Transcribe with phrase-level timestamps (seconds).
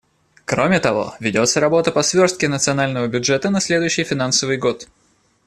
[0.45, 4.87] Кроме того, ведется работа по сверстке национального бюджета на следующий финансовый год.